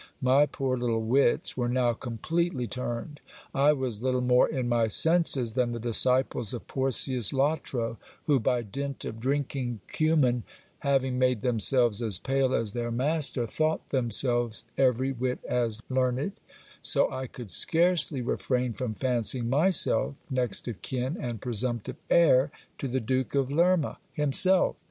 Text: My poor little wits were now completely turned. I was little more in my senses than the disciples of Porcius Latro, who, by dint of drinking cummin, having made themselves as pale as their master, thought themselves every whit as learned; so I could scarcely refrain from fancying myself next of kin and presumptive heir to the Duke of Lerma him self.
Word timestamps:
My 0.23 0.47
poor 0.47 0.77
little 0.77 1.05
wits 1.05 1.55
were 1.55 1.69
now 1.69 1.93
completely 1.93 2.65
turned. 2.65 3.21
I 3.53 3.71
was 3.73 4.01
little 4.01 4.21
more 4.21 4.49
in 4.49 4.67
my 4.67 4.87
senses 4.87 5.53
than 5.53 5.73
the 5.73 5.79
disciples 5.79 6.55
of 6.55 6.65
Porcius 6.65 7.31
Latro, 7.31 7.97
who, 8.23 8.39
by 8.39 8.63
dint 8.63 9.05
of 9.05 9.19
drinking 9.19 9.79
cummin, 9.87 10.41
having 10.79 11.19
made 11.19 11.41
themselves 11.41 12.01
as 12.01 12.17
pale 12.17 12.51
as 12.55 12.71
their 12.73 12.89
master, 12.89 13.45
thought 13.45 13.89
themselves 13.89 14.63
every 14.75 15.11
whit 15.11 15.37
as 15.47 15.83
learned; 15.87 16.31
so 16.81 17.11
I 17.11 17.27
could 17.27 17.51
scarcely 17.51 18.23
refrain 18.23 18.73
from 18.73 18.95
fancying 18.95 19.51
myself 19.51 20.15
next 20.31 20.67
of 20.67 20.81
kin 20.81 21.15
and 21.19 21.39
presumptive 21.39 21.97
heir 22.09 22.49
to 22.79 22.87
the 22.87 22.99
Duke 22.99 23.35
of 23.35 23.51
Lerma 23.51 23.99
him 24.13 24.33
self. 24.33 24.75